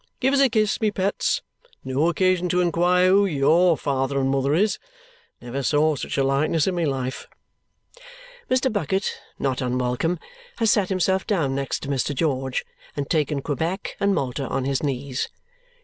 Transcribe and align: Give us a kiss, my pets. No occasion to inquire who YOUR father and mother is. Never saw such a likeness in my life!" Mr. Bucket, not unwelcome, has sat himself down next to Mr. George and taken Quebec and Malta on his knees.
Give 0.19 0.33
us 0.33 0.39
a 0.39 0.49
kiss, 0.49 0.81
my 0.81 0.89
pets. 0.89 1.43
No 1.83 2.09
occasion 2.09 2.49
to 2.49 2.59
inquire 2.59 3.09
who 3.09 3.27
YOUR 3.27 3.77
father 3.77 4.19
and 4.19 4.31
mother 4.31 4.55
is. 4.55 4.79
Never 5.39 5.61
saw 5.61 5.95
such 5.95 6.17
a 6.17 6.23
likeness 6.23 6.65
in 6.65 6.73
my 6.73 6.85
life!" 6.85 7.27
Mr. 8.49 8.73
Bucket, 8.73 9.11
not 9.37 9.61
unwelcome, 9.61 10.17
has 10.57 10.71
sat 10.71 10.89
himself 10.89 11.27
down 11.27 11.53
next 11.53 11.81
to 11.81 11.87
Mr. 11.87 12.15
George 12.15 12.65
and 12.95 13.11
taken 13.11 13.43
Quebec 13.43 13.95
and 13.99 14.15
Malta 14.15 14.47
on 14.47 14.65
his 14.65 14.81
knees. 14.81 15.29